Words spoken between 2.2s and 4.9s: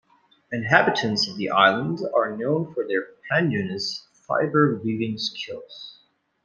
known for their pandanus fiber